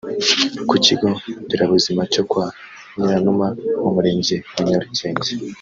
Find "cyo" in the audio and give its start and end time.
2.13-2.23